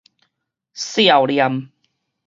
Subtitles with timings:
[0.73, 1.69] 數念